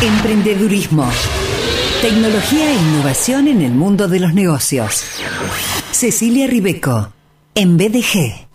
[0.00, 1.10] Emprendedurismo.
[2.00, 5.02] Tecnología e innovación en el mundo de los negocios.
[5.90, 7.12] Cecilia Ribeco,
[7.56, 8.46] en BDG.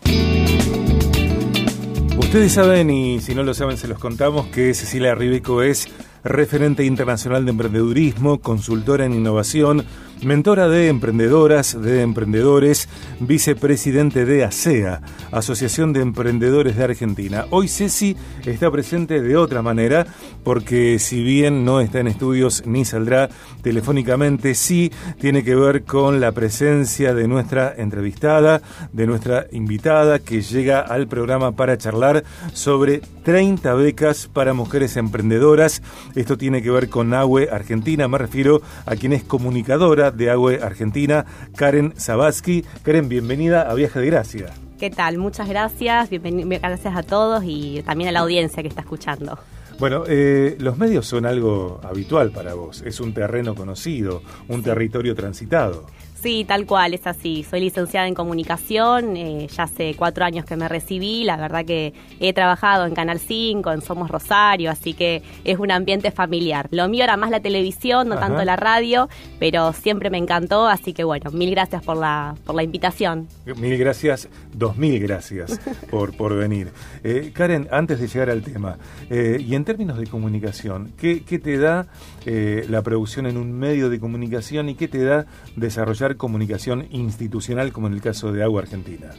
[2.18, 5.90] Ustedes saben, y si no lo saben, se los contamos, que Cecilia Ribeco es
[6.24, 9.86] referente internacional de emprendedurismo, consultora en innovación,
[10.22, 12.88] mentora de emprendedoras, de emprendedores,
[13.20, 15.02] vicepresidente de ASEA,
[15.32, 17.46] Asociación de Emprendedores de Argentina.
[17.50, 20.06] Hoy Ceci está presente de otra manera,
[20.44, 23.30] porque si bien no está en estudios ni saldrá
[23.62, 30.42] telefónicamente, sí tiene que ver con la presencia de nuestra entrevistada, de nuestra invitada, que
[30.42, 35.82] llega al programa para charlar sobre 30 becas para mujeres emprendedoras.
[36.16, 40.62] Esto tiene que ver con AWE Argentina, me refiero a quien es comunicadora de AWE
[40.62, 42.64] Argentina, Karen Zabatsky.
[42.84, 44.46] Karen, bienvenida a Viaje de Gracia.
[44.80, 45.18] ¿Qué tal?
[45.18, 49.40] Muchas gracias, gracias a todos y también a la audiencia que está escuchando.
[49.80, 55.16] Bueno, eh, los medios son algo habitual para vos, es un terreno conocido, un territorio
[55.16, 55.88] transitado.
[56.24, 57.44] Sí, tal cual, es así.
[57.44, 61.94] Soy licenciada en comunicación, eh, ya hace cuatro años que me recibí, la verdad que
[62.22, 66.70] he trabajado en Canal 5, en Somos Rosario, así que es un ambiente familiar.
[66.72, 70.94] Lo mío era más la televisión, no tanto la radio, pero siempre me encantó, así
[70.94, 73.28] que bueno, mil gracias por la, por la invitación.
[73.58, 75.60] Mil gracias, dos mil gracias
[75.92, 76.72] por, por venir.
[77.04, 78.78] Eh, Karen, antes de llegar al tema,
[79.10, 81.86] eh, y en términos de comunicación, ¿qué, qué te da
[82.26, 87.88] la producción en un medio de comunicación y qué te da desarrollar comunicación institucional como
[87.88, 89.12] en el caso de Agua Argentina?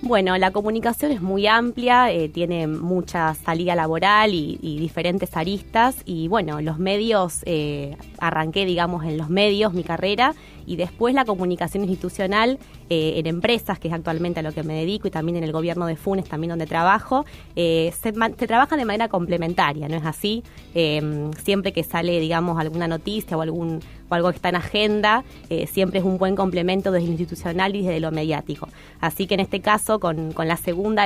[0.00, 6.28] Bueno, la comunicación es muy amplia, eh, tiene mucha salida laboral y, diferentes aristas y
[6.28, 10.34] bueno, los medios, eh, arranqué digamos en los medios mi carrera
[10.68, 12.58] y después la comunicación institucional
[12.90, 15.52] eh, en empresas, que es actualmente a lo que me dedico, y también en el
[15.52, 17.24] gobierno de Funes, también donde trabajo,
[17.56, 20.42] eh, se, trabaja de manera complementaria, ¿no es así?
[20.74, 23.80] Eh, siempre que sale, digamos, alguna noticia o algún
[24.10, 25.22] o algo que está en agenda,
[25.70, 28.66] siempre es un buen complemento desde lo institucional y desde lo mediático.
[29.02, 31.04] Así que en este caso, con, con la segunda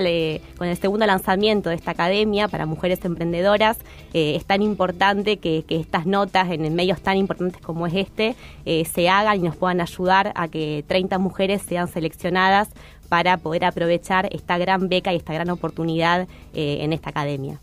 [0.56, 3.78] con el segundo lanzamiento de esta academia para mujeres emprendedoras,
[4.12, 9.08] es tan importante que, que, estas notas en medios tan importantes como es este se
[9.08, 12.68] hagan y nos puedan ayudar a que 30 mujeres sean seleccionadas
[13.08, 17.58] para poder aprovechar esta gran beca y esta gran oportunidad eh, en esta academia.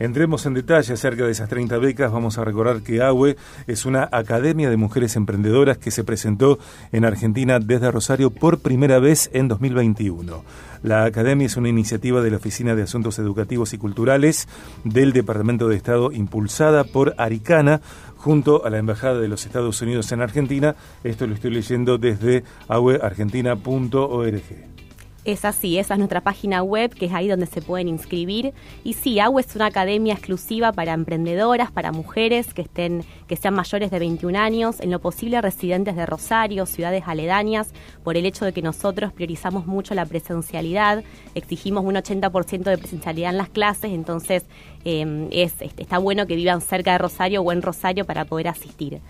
[0.00, 2.10] Entremos en detalle acerca de esas 30 becas.
[2.10, 6.58] Vamos a recordar que AWE es una academia de mujeres emprendedoras que se presentó
[6.90, 10.42] en Argentina desde Rosario por primera vez en 2021.
[10.82, 14.48] La academia es una iniciativa de la Oficina de Asuntos Educativos y Culturales
[14.84, 17.82] del Departamento de Estado impulsada por Aricana
[18.16, 20.76] junto a la Embajada de los Estados Unidos en Argentina.
[21.04, 24.79] Esto lo estoy leyendo desde aweargentina.org.
[25.26, 28.54] Es así, esa es nuestra página web, que es ahí donde se pueden inscribir.
[28.84, 33.52] Y sí, AWE es una academia exclusiva para emprendedoras, para mujeres que estén, que sean
[33.52, 38.46] mayores de 21 años, en lo posible residentes de Rosario, ciudades aledañas, por el hecho
[38.46, 41.04] de que nosotros priorizamos mucho la presencialidad,
[41.34, 44.46] exigimos un 80% de presencialidad en las clases, entonces
[44.84, 49.00] es, está bueno que vivan cerca de Rosario o en Rosario para poder asistir.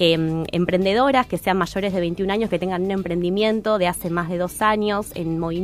[0.00, 4.30] Em, emprendedoras que sean mayores de 21 años, que tengan un emprendimiento de hace más
[4.30, 5.59] de dos años en movimiento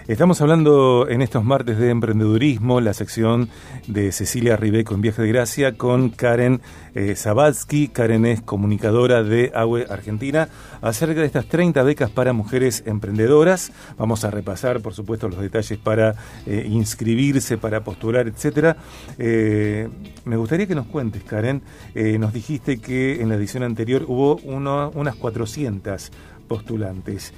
[0.06, 3.48] Estamos hablando en estos martes de emprendedurismo, la sección
[3.88, 6.60] de Cecilia Ribeco en Viaje de Gracia con Karen
[6.94, 7.88] eh, Zabadsky.
[7.88, 10.50] Karen es comunicadora de AWE Argentina
[10.82, 13.72] acerca de estas 30 becas para mujeres emprendedoras.
[13.98, 16.16] Vamos a repasar, por supuesto, los detalles para
[16.46, 18.76] eh, inscribirse, para postular, etcétera.
[19.18, 19.88] Eh,
[20.26, 21.62] me gustaría que nos cuentes, Karen.
[21.96, 26.12] Eh, nos dijiste que en la edición anterior hubo uno, unas 400
[26.50, 27.34] postulantes.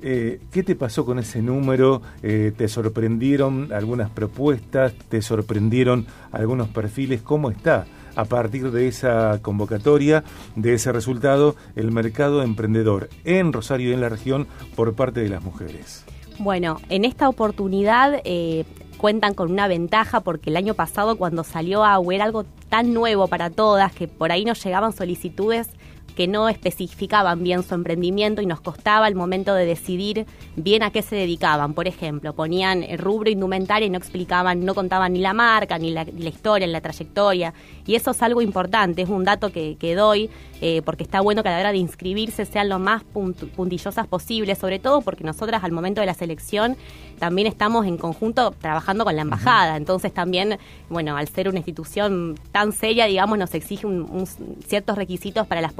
[0.00, 2.02] Eh, ¿Qué te pasó con ese número?
[2.22, 4.94] Eh, ¿Te sorprendieron algunas propuestas?
[5.08, 7.22] ¿Te sorprendieron algunos perfiles?
[7.22, 10.24] ¿Cómo está a partir de esa convocatoria,
[10.56, 14.46] de ese resultado, el mercado emprendedor en Rosario y en la región
[14.76, 16.04] por parte de las mujeres?
[16.38, 18.64] Bueno, en esta oportunidad eh,
[18.98, 23.26] cuentan con una ventaja porque el año pasado cuando salió a era algo tan nuevo
[23.26, 25.68] para todas que por ahí nos llegaban solicitudes
[26.18, 30.26] que no especificaban bien su emprendimiento y nos costaba el momento de decidir
[30.56, 31.74] bien a qué se dedicaban.
[31.74, 35.92] Por ejemplo, ponían el rubro indumentaria y no explicaban, no contaban ni la marca, ni
[35.92, 37.54] la, historia, ni la trayectoria.
[37.86, 40.28] Y eso es algo importante, es un dato que, que doy,
[40.60, 44.58] eh, porque está bueno que a la hora de inscribirse sean lo más puntillosas posibles,
[44.58, 46.76] sobre todo porque nosotras al momento de la selección
[47.20, 49.76] también estamos en conjunto trabajando con la embajada.
[49.76, 53.86] Entonces también, bueno, al ser una institución tan seria, digamos, nos exige
[54.66, 55.72] ciertos requisitos para las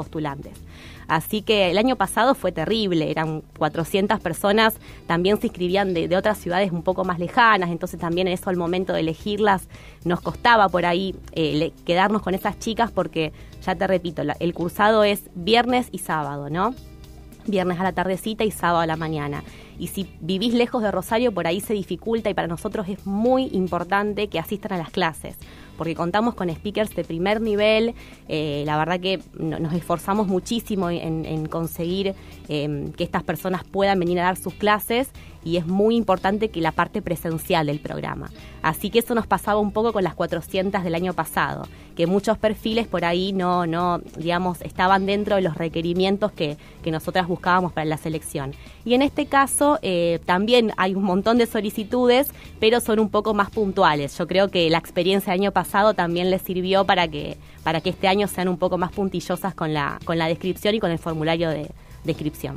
[1.09, 4.75] Así que el año pasado fue terrible, eran 400 personas,
[5.07, 8.93] también se inscribían de, otras ciudades un poco más lejanas, entonces también eso al momento
[8.93, 9.69] de elegirlas
[10.05, 13.33] nos costaba por ahí eh, quedarnos con esas chicas porque,
[13.65, 16.75] ya te repito, el cursado es viernes y sábado, ¿no?
[17.47, 19.43] Viernes a la tardecita y sábado a la mañana.
[19.79, 23.45] Y si vivís lejos de Rosario por ahí se dificulta y para nosotros es muy
[23.53, 25.39] importante que asistan a las clases
[25.79, 27.95] porque contamos con speakers de primer nivel,
[28.29, 32.15] eh, la verdad que nos esforzamos muchísimo en, conseguir
[32.49, 35.09] em, que estas personas puedan venir a dar sus clases
[35.49, 38.31] y es muy importante que la parte presencial del programa.
[38.61, 41.67] Así que eso nos pasaba un poco con las 400 del año pasado,
[41.97, 46.91] que muchos perfiles por ahí no, no digamos, estaban dentro de los requerimientos que, que
[46.91, 48.53] nosotras buscábamos para la selección.
[48.85, 52.31] Y en este caso eh, también hay un montón de solicitudes,
[52.61, 54.19] pero son un poco más puntuales.
[54.19, 57.89] Yo creo que la experiencia del año pasado también les sirvió para que, para que
[57.89, 60.99] este año sean un poco más puntillosas con la, con la descripción y con el
[60.99, 61.71] formulario de
[62.05, 62.57] descripción.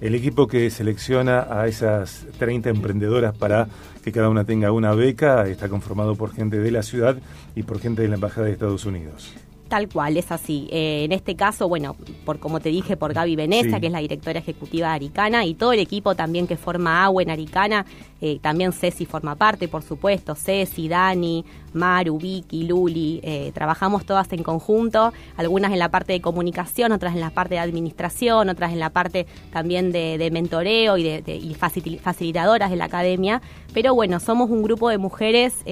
[0.00, 3.68] El equipo que selecciona a esas 30 emprendedoras para
[4.02, 7.18] que cada una tenga una beca está conformado por gente de la ciudad
[7.54, 9.34] y por gente de la Embajada de Estados Unidos.
[9.70, 10.66] Tal cual, es así.
[10.72, 14.00] Eh, en este caso, bueno, por como te dije, por Gaby Veneza, que es la
[14.00, 17.86] directora ejecutiva de Aricana, y todo el equipo también que forma Agua en Aricana,
[18.20, 24.32] eh, también Ceci forma parte, por supuesto, Ceci, Dani, Maru, Vicky, Luli, eh, trabajamos todas
[24.32, 28.72] en conjunto, algunas en la parte de comunicación, otras en la parte de administración, otras
[28.72, 33.40] en la parte también de, mentoreo y, de, y facilitadoras de la academia,
[33.72, 35.62] pero bueno, somos un grupo de mujeres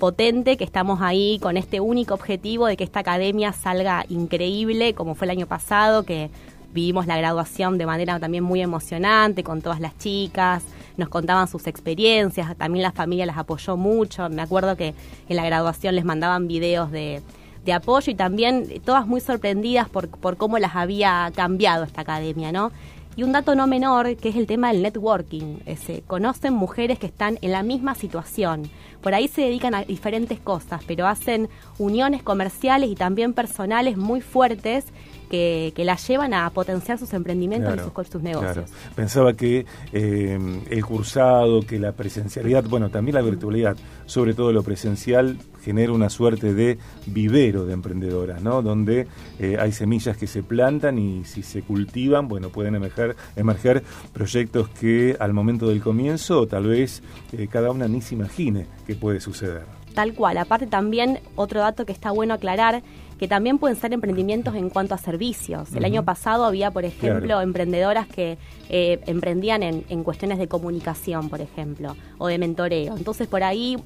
[0.00, 5.14] potente, que estamos ahí con este único objetivo de que esta academia salga increíble, como
[5.14, 6.30] fue el año pasado, que
[6.72, 10.64] vivimos la graduación de manera también muy emocionante con todas las chicas,
[10.96, 14.94] nos contaban sus experiencias, también la familia las apoyó mucho, me acuerdo que
[15.28, 17.22] en la graduación les mandaban videos de,
[17.64, 22.50] de apoyo y también todas muy sorprendidas por, por cómo las había cambiado esta academia,
[22.50, 22.72] ¿no?
[23.20, 25.58] Y un dato no menor, que es el tema del networking.
[25.84, 28.70] Se conocen mujeres que están en la misma situación.
[29.02, 34.22] Por ahí se dedican a diferentes cosas, pero hacen uniones comerciales y también personales muy
[34.22, 34.86] fuertes
[35.30, 38.70] que, que las llevan a potenciar sus emprendimientos y sus, sus negocios.
[38.94, 44.62] Pensaba que eh, el cursado, que la presencialidad, bueno, también la virtualidad, sobre todo lo
[44.62, 48.60] presencial, genera una suerte de vivero de emprendedoras, ¿no?
[48.60, 49.06] Donde
[49.38, 54.68] eh, hay semillas que se plantan y si se cultivan, bueno, pueden emerger, emerger proyectos
[54.68, 59.20] que al momento del comienzo tal vez eh, cada una ni se imagine que puede
[59.20, 59.62] suceder.
[59.94, 60.38] Tal cual.
[60.38, 62.82] Aparte también otro dato que está bueno aclarar
[63.20, 65.74] que también pueden ser emprendimientos en cuanto a servicios.
[65.74, 68.38] El año pasado había, por ejemplo, emprendedoras que
[68.70, 72.96] eh, emprendían en, en cuestiones de comunicación, por ejemplo, o de mentoreo.
[72.96, 73.76] Entonces por ahí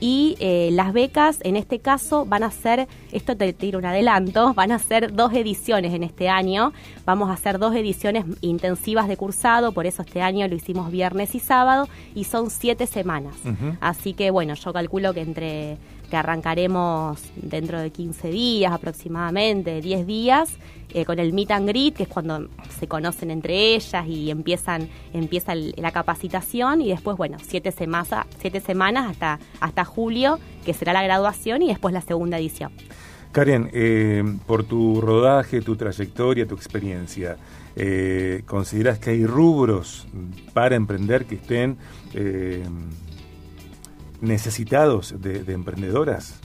[0.00, 4.54] Y eh, las becas, en este caso, van a ser, esto te tiro un adelanto,
[4.56, 6.72] van a ser dos ediciones en este año.
[7.04, 11.34] Vamos a hacer dos ediciones intensivas de cursado, por eso este año lo hicimos viernes
[11.34, 13.34] y sábado, y son siete semanas.
[13.80, 15.76] Así que bueno, yo calculo que entre
[16.10, 20.58] que arrancaremos dentro de 15 días aproximadamente, 10 días,
[20.92, 22.48] eh, con el meet and greet, que es cuando
[22.78, 28.60] se conocen entre ellas y empiezan empieza la capacitación y después, bueno, siete, semanas siete
[28.60, 32.72] semanas hasta, hasta julio, que será la graduación y después la segunda edición.
[33.30, 37.36] Karen, eh, por tu rodaje, tu trayectoria, tu experiencia,
[37.76, 40.08] eh, ¿consideras que hay rubros
[40.52, 41.78] para emprender que estén
[44.20, 46.40] necesitados de, emprendedoras?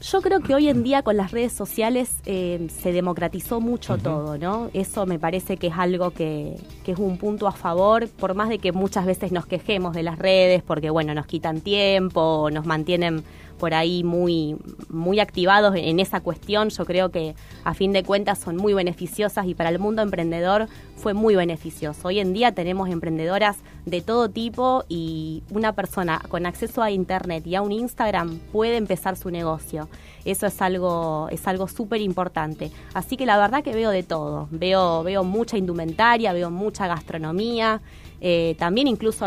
[0.00, 4.38] Yo creo que hoy en día con las redes sociales eh, se democratizó mucho todo,
[4.38, 4.70] ¿no?
[4.72, 8.48] Eso me parece que es algo que, que, es un punto a favor, por más
[8.48, 12.64] de que muchas veces nos quejemos de las redes, porque bueno, nos quitan tiempo, nos
[12.64, 13.24] mantienen
[13.60, 14.56] por ahí muy,
[14.88, 16.70] muy activados en esa cuestión.
[16.70, 20.66] Yo creo que a fin de cuentas son muy beneficiosas y para el mundo emprendedor
[20.96, 22.08] fue muy beneficioso.
[22.08, 27.46] Hoy en día tenemos emprendedoras de todo tipo y una persona con acceso a internet
[27.46, 29.88] y a un Instagram puede empezar su negocio.
[30.24, 32.70] Eso es algo es algo súper importante.
[32.94, 34.48] Así que la verdad que veo de todo.
[34.50, 37.82] Veo veo mucha indumentaria, veo mucha gastronomía,
[38.22, 39.26] eh, también incluso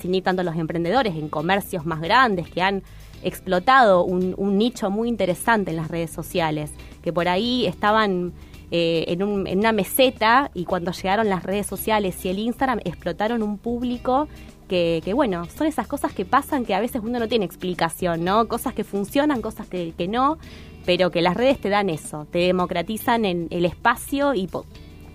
[0.00, 2.82] sin ir tanto los emprendedores, en comercios más grandes que han
[3.22, 6.72] explotado un, nicho muy interesante en las redes sociales,
[7.02, 8.32] que por ahí estaban
[8.70, 13.58] eh, en, una meseta y cuando llegaron las redes sociales y el Instagram explotaron un
[13.58, 14.28] público
[14.68, 18.48] que, bueno, son esas cosas que pasan que a veces uno no tiene explicación, ¿no?
[18.48, 20.36] Cosas que funcionan, cosas que, no,
[20.84, 24.46] pero que las redes te dan eso, te democratizan en el espacio y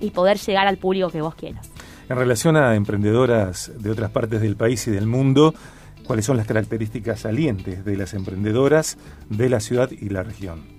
[0.10, 1.70] poder llegar al público que vos quieras.
[2.10, 5.54] En relación a emprendedoras de otras partes del país y del mundo,
[6.06, 8.98] cuáles son las características salientes de las emprendedoras
[9.30, 10.74] de la ciudad y la región.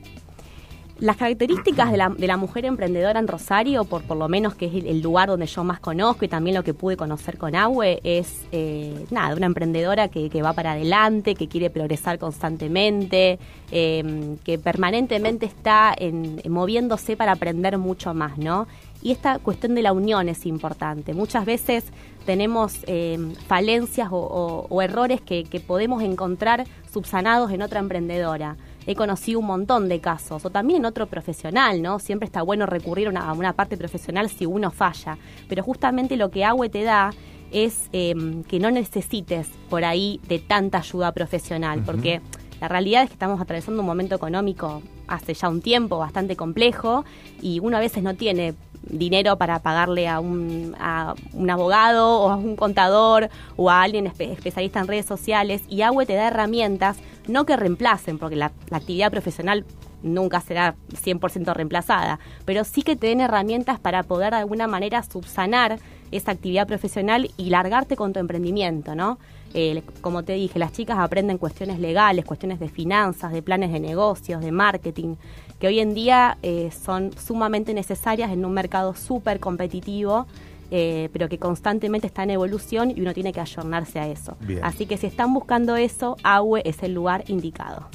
[1.00, 4.66] Las características de la, de la, mujer emprendedora en Rosario, por, por lo menos que
[4.66, 7.99] es el, lugar donde yo más conozco y también lo que pude conocer con Agüe,
[8.04, 13.40] es eh, nada, una emprendedora que, que, va para adelante, que quiere progresar constantemente,
[13.73, 18.69] em, que permanentemente está en, moviéndose para aprender mucho más, ¿no?
[19.04, 21.12] Y esta cuestión de la unión es importante.
[21.12, 21.84] Muchas veces
[22.25, 28.56] tenemos eh, falencias o, errores que, podemos encontrar subsanados en otra emprendedora.
[28.87, 31.99] He conocido un montón de casos, o también en otro profesional, ¿no?
[31.99, 35.18] Siempre está bueno recurrir a una, parte profesional si uno falla,
[35.50, 37.11] pero justamente lo que AWE te da
[37.52, 42.23] es em, que no necesites por ahí de tanta ayuda profesional, porque
[42.58, 47.04] la realidad es que estamos atravesando un momento económico hace ya un tiempo bastante complejo
[47.42, 48.54] y uno a veces no tiene
[48.88, 54.07] dinero para pagarle a un, a un abogado o a un contador o a alguien
[54.07, 55.62] especialista en redes sociales.
[55.69, 59.64] Y AWE te da herramientas, no que reemplacen, porque la, actividad profesional
[60.03, 65.03] nunca será 100% reemplazada, pero sí que te den herramientas para poder de alguna manera
[65.03, 65.79] subsanar
[66.16, 69.18] esa actividad profesional y largarte con tu emprendimiento, ¿no?
[69.52, 73.80] Eh, como te dije, las chicas aprenden cuestiones legales, cuestiones de finanzas, de planes de
[73.80, 75.14] negocios, de marketing,
[75.61, 80.26] que hoy en día eh, son sumamente necesarias en un mercado súper competitivo.
[80.71, 84.37] Eh, pero que constantemente está en evolución y uno tiene que ayornarse a eso.
[84.62, 87.87] Así que si están buscando eso, AWE es el lugar indicado.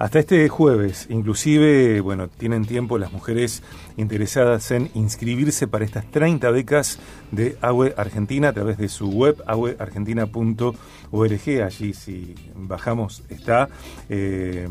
[0.00, 3.62] Hasta este jueves, inclusive, bueno, tienen tiempo las mujeres
[3.98, 6.98] interesadas en inscribirse para estas 30 becas
[7.32, 11.62] de AWE Argentina a través de su web aweargentina.org.
[11.62, 13.68] Allí, si bajamos, está.
[14.08, 14.66] Eh,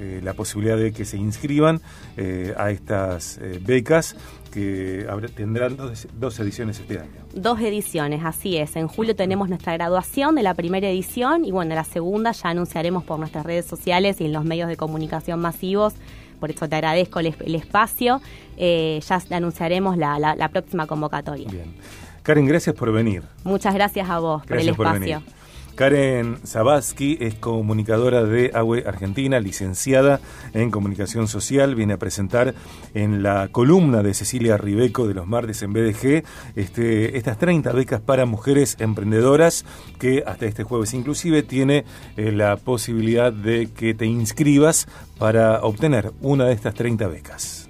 [0.00, 1.80] eh, la posibilidad de que se inscriban
[2.16, 4.16] eh, a estas becas
[4.50, 7.10] que tendrán dos, ediciones este año.
[7.34, 8.76] Dos ediciones, así es.
[8.76, 13.04] En julio tenemos nuestra graduación de la primera edición y bueno, la segunda ya anunciaremos
[13.04, 15.94] por nuestras redes sociales y en los medios de comunicación masivos.
[16.40, 18.20] Por eso te agradezco el, espacio.
[18.56, 21.48] Eh, ya anunciaremos la, próxima convocatoria.
[21.50, 21.74] Bien.
[22.22, 23.22] Karen, gracias por venir.
[23.44, 25.22] Muchas gracias a vos por el espacio.
[25.76, 30.20] Karen Zabatsky es comunicadora de AWE Argentina, licenciada
[30.54, 32.54] en comunicación social, viene a presentar
[32.94, 36.24] en la columna de Cecilia Ribeco de los martes en BDG
[36.56, 39.66] este, estas 30 becas para mujeres emprendedoras
[39.98, 41.84] que hasta este jueves inclusive tiene
[42.16, 47.65] eh, la posibilidad de que te inscribas para obtener una de estas 30 becas.